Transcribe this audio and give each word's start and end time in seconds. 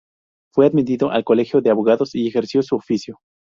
Fue 0.51 0.65
admitido 0.65 1.11
al 1.11 1.23
Colegio 1.23 1.61
de 1.61 1.69
Abogados 1.69 2.15
y 2.15 2.27
ejerció 2.27 2.63
su 2.63 2.75
oficio. 2.75 3.19